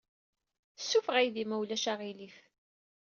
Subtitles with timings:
[0.79, 2.35] Ssuffeɣ aydi, ma ulac aɣilif.